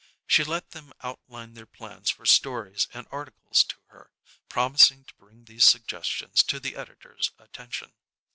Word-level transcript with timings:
She 0.25 0.43
let 0.43 0.71
them 0.71 0.93
outline 1.03 1.53
their 1.53 1.67
plans 1.67 2.09
for 2.09 2.25
stories 2.25 2.87
and 2.91 3.05
articles 3.11 3.63
to 3.65 3.75
her, 3.89 4.09
promising 4.49 5.03
to 5.05 5.13
bring 5.19 5.45
these 5.45 5.63
suggestions 5.63 6.41
to 6.41 6.59
the 6.59 6.75
editor's 6.75 7.29
attention. 7.37 7.93